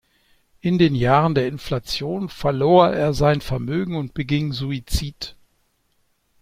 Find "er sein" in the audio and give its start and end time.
2.89-3.39